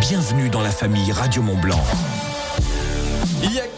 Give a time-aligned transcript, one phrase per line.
[0.00, 1.82] Bienvenue dans la famille Radio Mont Blanc.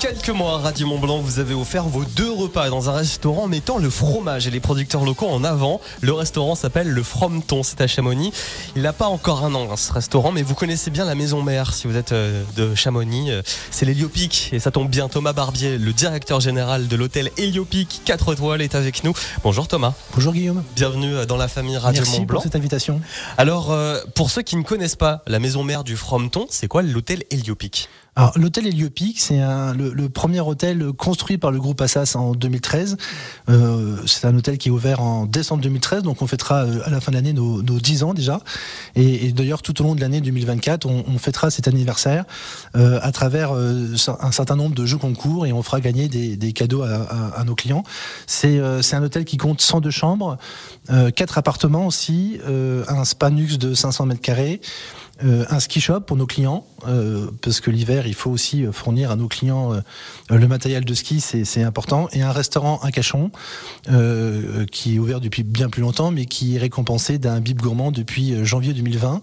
[0.03, 3.79] Quelques mois, Radio Mont Blanc vous avez offert vos deux repas dans un restaurant mettant
[3.79, 5.81] le fromage et les producteurs locaux en avant.
[6.01, 8.33] Le restaurant s'appelle le Frometon, c'est à Chamonix.
[8.75, 11.41] Il n'a pas encore un an hein, ce restaurant, mais vous connaissez bien la maison
[11.41, 13.31] mère si vous êtes euh, de Chamonix.
[13.31, 15.09] Euh, c'est l'Héliopic et ça tombe bien.
[15.09, 19.13] Thomas Barbier, le directeur général de l'hôtel Héliopic 4 étoiles, est avec nous.
[19.45, 19.95] Bonjour Thomas.
[20.17, 20.65] Bonjour Guillaume.
[20.75, 22.37] Bienvenue euh, dans la famille Radio Merci Mont Blanc.
[22.39, 23.01] pour cette invitation.
[23.39, 23.73] Alors,
[24.17, 27.89] pour ceux qui ne connaissent pas la maison mère du Frometon, c'est quoi l'hôtel Héliopic
[28.15, 32.99] Alors, l'hôtel Héliopic, c'est le, le premier hôtel construit par le groupe Assas en 2013.
[33.49, 36.91] Euh, c'est un hôtel qui est ouvert en décembre 2013, donc on fêtera euh, à
[36.91, 38.41] la fin de l'année nos, nos 10 ans déjà.
[38.97, 42.27] Et, et d'ailleurs, tout au long de l'année 2024, on, on fêtera cet anniversaire
[42.77, 46.37] euh, à travers euh, un certain nombre de jeux concours et on fera gagner des,
[46.37, 47.83] des cadeaux à, à- nos clients.
[48.27, 50.37] C'est euh, c'est un hôtel qui compte 102 chambres,
[50.91, 54.61] euh, 4 appartements aussi, euh, un spa nux de 500 mètres carrés.
[55.25, 58.73] Euh, un ski shop pour nos clients, euh, parce que l'hiver, il faut aussi euh,
[58.73, 59.73] fournir à nos clients
[60.31, 63.31] le matériel de ski, c'est important, et un restaurant à Cachon,
[64.71, 68.45] qui est ouvert depuis bien plus longtemps, mais qui est récompensé d'un bib gourmand depuis
[68.45, 69.23] janvier 2020.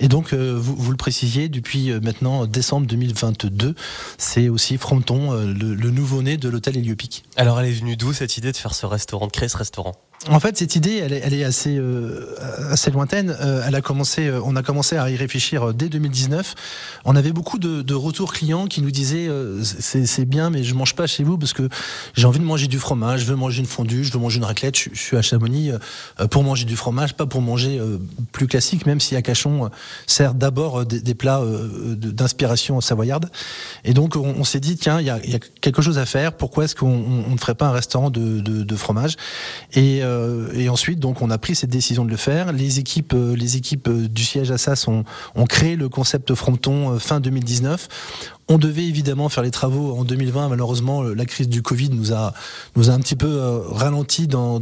[0.00, 3.74] Et donc, vous, le précisiez, depuis maintenant décembre 2022,
[4.18, 7.24] c'est aussi Fronton, le, le nouveau-né de l'hôtel Héliopic.
[7.36, 9.94] Alors, elle est venue d'où cette idée de faire ce restaurant, de créer ce restaurant?
[10.30, 12.34] En fait, cette idée, elle est, elle est assez, euh,
[12.70, 13.36] assez lointaine.
[13.42, 16.54] Euh, elle a commencé, euh, on a commencé à y réfléchir euh, dès 2019.
[17.04, 20.74] On avait beaucoup de, de retours clients qui nous disaient euh, c'est bien, mais je
[20.74, 21.68] mange pas chez vous parce que
[22.14, 24.44] j'ai envie de manger du fromage, je veux manger une fondue, je veux manger une
[24.44, 24.78] raclette.
[24.78, 27.78] Je, je suis à Chamonix euh, pour manger du fromage, pas pour manger
[28.32, 29.68] plus classique, même si à Cachon euh,
[30.06, 31.42] sert d'abord des, des plats
[31.96, 33.30] d'inspiration savoyarde.
[33.84, 36.32] Et donc, on, s'est dit tiens, il y a, y a quelque chose à faire.
[36.34, 39.16] Pourquoi est-ce qu'on on- on ne ferait pas un restaurant de, de, de fromage?
[39.74, 42.52] Et, euh, et ensuite, donc, on a pris cette décision de le faire.
[42.52, 47.88] Les équipes, euh, du siège Assas ont, ont créé le concept Fronton euh, fin 2019.
[48.48, 50.50] On devait évidemment faire les travaux en 2020.
[50.50, 52.34] Malheureusement, euh, la crise du Covid nous a
[52.76, 54.58] nous a un petit peu euh, ralenti dans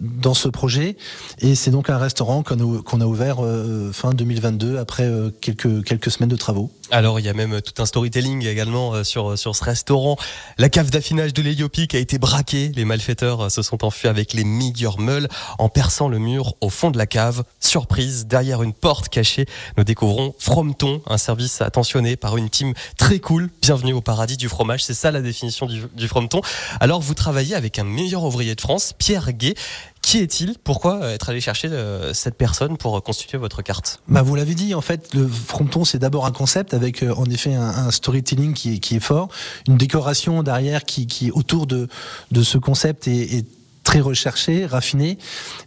[0.00, 0.96] dans ce projet.
[1.38, 5.08] Et c'est donc un restaurant qu'on a, a ouvert euh, fin 2022 après
[5.40, 6.70] quelques quelques semaines de travaux.
[6.92, 10.16] Alors, il y a même tout un storytelling également sur, sur ce restaurant.
[10.56, 12.70] La cave d'affinage de l'Héliopic a été braquée.
[12.76, 15.28] Les malfaiteurs se sont enfuis avec les meilleurs meules
[15.58, 17.42] en perçant le mur au fond de la cave.
[17.58, 19.46] Surprise, derrière une porte cachée,
[19.76, 23.50] nous découvrons Frometon, un service attentionné par une team très cool.
[23.62, 24.84] Bienvenue au paradis du fromage.
[24.84, 26.40] C'est ça la définition du, du Frometon.
[26.80, 29.54] Alors, vous travaillez avec un meilleur ouvrier de France, Pierre Gay.
[30.02, 30.54] Qui est-il?
[30.62, 34.00] Pourquoi euh, être allé chercher euh, cette personne pour euh, constituer votre carte?
[34.06, 37.54] Bah, vous l'avez dit, en fait, le fronton, c'est d'abord un concept avec, en effet,
[37.54, 39.28] un, storytelling qui est, qui est fort,
[39.66, 41.88] une décoration derrière qui, qui autour de,
[42.30, 43.44] de ce concept est
[43.86, 45.16] très recherché, raffiné.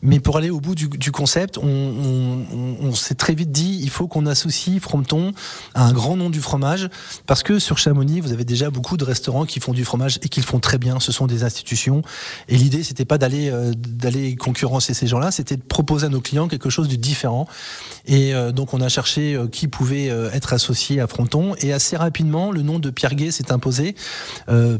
[0.01, 4.25] Mais pour aller au bout du, concept, on, s'est très vite dit, il faut qu'on
[4.25, 5.31] associe Frometon
[5.73, 6.89] à un grand nom du fromage,
[7.27, 10.27] parce que sur Chamonix, vous avez déjà beaucoup de restaurants qui font du fromage et
[10.27, 10.99] qui le font très bien.
[10.99, 12.01] Ce sont des institutions.
[12.49, 16.49] Et l'idée, c'était pas d'aller euh, concurrencer ces gens-là, c'était de proposer à nos clients
[16.49, 17.47] quelque chose de différent.
[18.05, 21.55] Et euh, donc, on a cherché euh, qui pouvait être associé à Fronton.
[21.61, 23.95] Et assez rapidement, le nom de Pierre Gay s'est imposé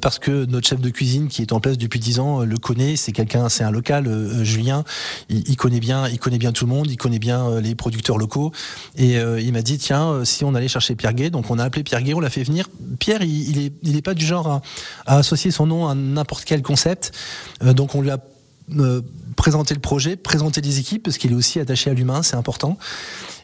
[0.02, 2.98] parce que notre chef de cuisine, qui est en place depuis 10 ans, le connaît.
[2.98, 4.84] C'est quelqu'un, c'est un local, euh, Julien.
[5.29, 6.07] Il, connaît bien,
[6.53, 6.90] tout le monde.
[6.90, 8.51] Il connaît bien euh, les producteurs locaux.
[8.95, 11.59] Et euh, il m'a dit tiens, euh, si on allait chercher Pierre Gay, donc on
[11.59, 12.67] a appelé Pierre Gay, on l'a fait venir.
[13.00, 14.62] Pierre, il, il pas du genre à,
[15.06, 17.12] à associer son nom à n'importe quel concept.
[17.63, 18.19] Euh, donc on lui a
[19.35, 22.78] présenté le projet, présenté les équipes, parce qu'il est aussi attaché à l'humain, c'est important.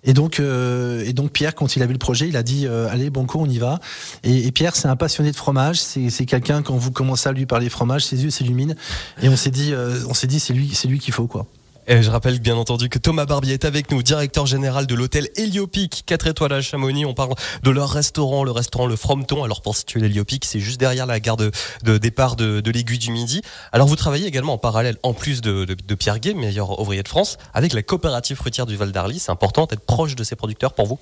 [0.03, 2.67] Et donc, euh, et donc Pierre, quand il a vu le projet, il a dit
[2.67, 3.79] euh, allez Banco, on y va.
[4.23, 5.79] Et, Pierre, c'est un passionné de fromage.
[5.79, 8.75] C'est quelqu'un quand vous commencez à lui parler fromage, ses yeux s'illuminent.
[9.21, 11.47] Et on s'est dit, euh, on s'est dit c'est lui, c'est lui qu'il faut quoi.
[11.87, 15.29] Et je rappelle bien entendu que Thomas Barbier est avec nous, directeur général de l'hôtel
[15.35, 17.05] Héliopic, 4 étoiles à Chamonix.
[17.05, 19.43] On parle de leur restaurant, le restaurant Le Frometon.
[19.43, 21.51] Alors pour situer l'Héliopic, c'est juste derrière la gare de,
[21.97, 23.41] départ de, l'Aiguille du Midi.
[23.71, 27.37] Alors vous travaillez également en parallèle, en plus de, Pierre Gay, meilleur ouvrier de France,
[27.53, 29.19] avec la coopérative fruitière du Val d'Arly.
[29.19, 30.99] C'est important d'être proche de ces producteurs pour vous?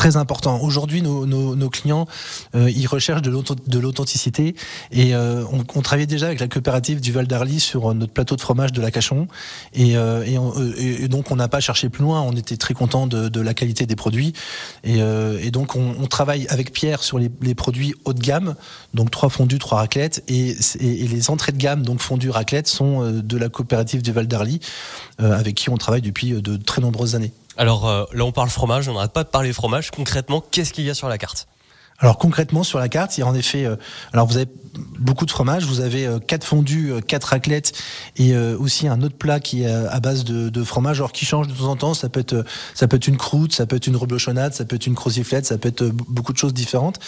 [0.00, 0.62] Très important.
[0.62, 2.06] Aujourd'hui, nos, nos, nos clients,
[2.54, 4.54] euh, ils recherchent de l'authenticité
[4.92, 8.34] et euh, on, on travaillait déjà avec la coopérative du Val d'Arly sur notre plateau
[8.34, 9.28] de fromage de la Cachon
[9.74, 12.22] et, euh, et, on- euh, et- donc on n'a pas cherché plus loin.
[12.22, 14.32] On était très content de, de la qualité des produits
[14.84, 18.20] et, euh, et donc on, on travaille avec Pierre sur les, les produits haut de
[18.20, 18.54] gamme,
[18.94, 23.20] donc trois fondus, trois raclettes et, les entrées de gamme, donc fondus, raclettes, sont euh,
[23.20, 24.60] de la coopérative du Val d'Arly
[25.20, 27.32] euh, avec qui on travaille depuis euh, de très nombreuses années.
[27.56, 29.90] Alors euh, là, on parle fromage, on n'arrête pas de parler fromage.
[29.90, 31.46] Concrètement, qu'est-ce qu'il y a sur la carte?
[32.00, 33.76] Alors concrètement sur la carte, il y a en effet, euh,
[34.14, 34.48] alors vous avez
[34.98, 37.72] beaucoup de fromage, vous avez euh, quatre fondus, euh, quatre raclettes
[38.16, 41.48] et aussi un autre plat qui est à base de, de, fromage, alors qui change
[41.48, 41.94] de temps en temps.
[41.94, 42.44] Ça peut être,
[42.74, 45.46] ça peut être une croûte, ça peut être une reblochonnade, ça peut être une croziflette,
[45.46, 46.98] ça peut être beaucoup de choses différentes.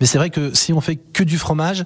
[0.00, 1.84] Mais c'est vrai que si on fait que du fromage,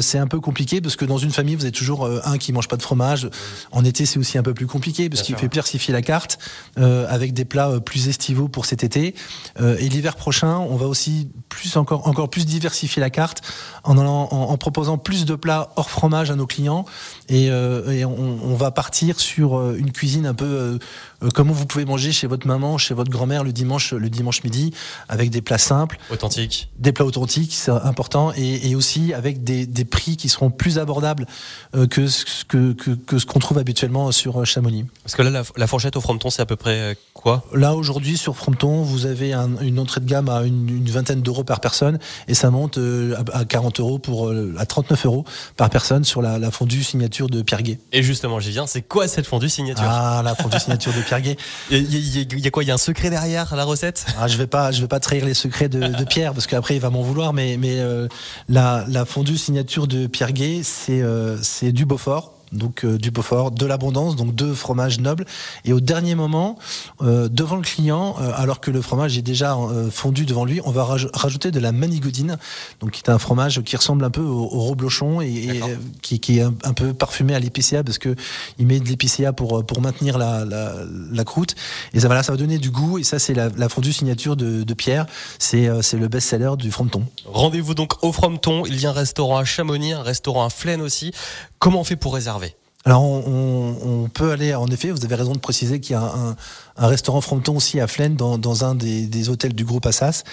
[0.00, 2.68] c'est un peu compliqué parce que dans une famille vous avez toujours un qui mange
[2.68, 3.28] pas de fromage.
[3.72, 6.38] En été c'est aussi un peu plus compliqué parce qu'il fait diversifier la carte
[6.76, 9.14] avec des plats plus estivaux pour cet été.
[9.58, 13.42] et l'hiver prochain, on va aussi plus encore encore, plus diversifier la carte
[13.84, 16.84] en, en, proposant plus de plats hors fromage à nos clients.
[17.28, 20.78] Et, euh, on, va partir sur euh, une cuisine un peu
[21.22, 24.42] euh, comment vous pouvez manger chez votre maman, chez votre grand-mère le dimanche, le dimanche
[24.44, 24.72] midi,
[25.08, 25.98] avec des plats simples.
[26.10, 26.68] Authentiques.
[26.78, 28.32] Des plats authentiques, c'est important.
[28.36, 31.26] Et, aussi avec des, prix qui seront plus abordables
[31.72, 32.06] que,
[32.46, 34.86] que, que, ce qu'on trouve habituellement sur Chamonix.
[35.02, 37.44] Parce que là, la, fourchette au fronton, c'est à peu près quoi?
[37.52, 41.44] Là, aujourd'hui, sur Fronton, vous avez une entrée de gamme à une, une vingtaine d'euros
[41.44, 41.79] par personne
[42.28, 45.24] et ça monte euh, à 40 euros pour euh, à 39 euros
[45.56, 47.78] par personne sur la, fondue signature de Pierre Gay.
[47.92, 48.66] Et justement, j'y viens.
[48.66, 49.84] C'est quoi cette fondue signature?
[49.86, 51.36] Ah, la fondue signature de Pierre Gay.
[51.70, 52.64] Il y, a quoi?
[52.64, 54.06] Il y a un secret derrière la recette?
[54.18, 56.80] Ah, je vais pas, je vais pas trahir les secrets de, Pierre parce qu'après il
[56.80, 57.32] va m'en vouloir.
[57.32, 58.08] Mais mais euh,
[58.48, 61.02] la, la fondue signature de Pierre Gay, c'est
[61.42, 65.24] c'est du Beaufort donc euh, du Beaufort, de l'abondance, donc deux fromages nobles.
[65.64, 66.58] Et au dernier moment,
[67.02, 69.56] euh, devant le client, euh, alors que le fromage est déjà
[69.90, 72.38] fondu devant lui, on va rajouter de la manigoudine,
[72.80, 75.60] donc qui est un fromage qui ressemble un peu au, au reblochon et,
[76.02, 78.14] qui, est un, peu parfumé à l'épicéa parce que
[78.58, 81.54] il met de l'épicéa pour pour maintenir la, la, croûte.
[81.92, 82.98] Et ça, voilà, ça va donner du goût.
[82.98, 85.06] Et ça, c'est la, fondue signature de, de Pierre.
[85.38, 87.04] C'est c'est le best-seller du fronton.
[87.26, 88.64] Rendez-vous donc au fronton.
[88.66, 91.12] Il y a un restaurant à Chamonix, un restaurant à Flaine aussi.
[91.58, 92.39] Comment on fait pour réserver?
[92.86, 96.02] Alors on, on, peut aller, en effet, vous avez raison de préciser qu'il y a
[96.02, 96.34] un,
[96.78, 100.24] un restaurant fronton aussi à Flaine, dans, dans un des, des, hôtels du groupe Assas.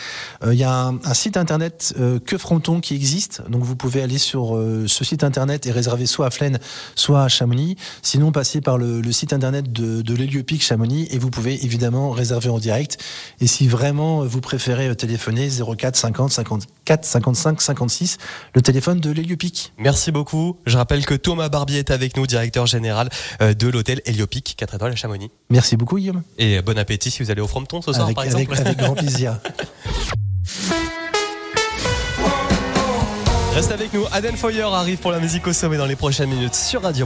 [0.43, 3.75] Euh, il y a un, un site internet euh, que Fronton qui existe, donc vous
[3.75, 6.57] pouvez aller sur euh, ce site internet et réserver soit à Flaine,
[6.95, 7.75] soit à Chamonix.
[8.01, 12.11] Sinon, passez par le, le site internet de, de l'Héliopic Chamonix et vous pouvez évidemment
[12.11, 12.97] réserver en direct.
[13.41, 18.17] Et si vraiment vous préférez téléphoner 04 50 54 55 56,
[18.53, 19.73] le téléphone de l'Héliopic.
[19.77, 20.55] Merci beaucoup.
[20.65, 24.91] Je rappelle que Thomas Barbier est avec nous, directeur général de l'hôtel Héliopic 4 étoiles
[24.91, 25.31] à Chamonix.
[25.49, 26.21] Merci beaucoup Guillaume.
[26.37, 28.53] Et bon appétit si vous allez au fronton ce soir, par exemple.
[28.57, 29.39] Avec, grand plaisir.
[33.57, 34.05] Reste avec nous.
[34.11, 37.05] Aden Foyer arrive pour la musique au sommet dans les prochaines minutes sur Radio